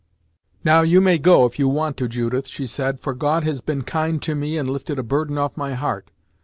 [0.63, 3.83] "Now, you may go if you want to, Judith," she said, "for God has been
[3.83, 6.09] kind to me, and lifted a burden off my heart.